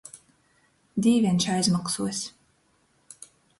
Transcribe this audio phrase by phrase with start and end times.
[1.07, 2.25] Dīveņš aizmoksuos.